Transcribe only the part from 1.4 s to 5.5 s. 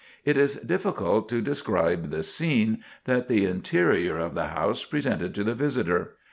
describe the scene that the interior of the house presented to